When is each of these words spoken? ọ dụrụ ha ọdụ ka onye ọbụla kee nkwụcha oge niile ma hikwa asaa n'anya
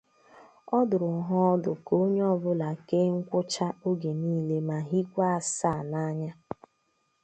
ọ 0.77 0.79
dụrụ 0.89 1.09
ha 1.27 1.37
ọdụ 1.53 1.71
ka 1.85 1.93
onye 2.03 2.23
ọbụla 2.33 2.69
kee 2.87 3.07
nkwụcha 3.17 3.67
oge 3.87 4.11
niile 4.21 4.57
ma 4.67 4.77
hikwa 4.89 5.23
asaa 5.37 5.79
n'anya 5.91 6.31